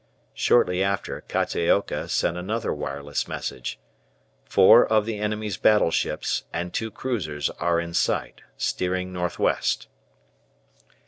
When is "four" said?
4.45-4.83